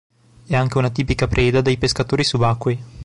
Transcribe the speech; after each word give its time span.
È 0.47 0.55
anche 0.55 0.79
una 0.79 0.89
tipica 0.89 1.27
preda 1.27 1.61
dei 1.61 1.77
pescatori 1.77 2.23
subacquei. 2.23 2.83